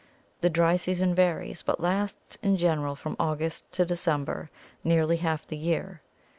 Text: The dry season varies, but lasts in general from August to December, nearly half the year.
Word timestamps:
The 0.39 0.49
dry 0.49 0.77
season 0.77 1.13
varies, 1.13 1.61
but 1.61 1.79
lasts 1.79 2.35
in 2.41 2.57
general 2.57 2.95
from 2.95 3.15
August 3.19 3.71
to 3.73 3.85
December, 3.85 4.49
nearly 4.83 5.17
half 5.17 5.45
the 5.45 5.57
year. 5.57 6.01